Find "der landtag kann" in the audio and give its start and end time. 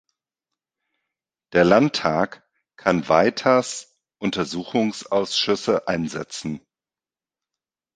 1.53-3.07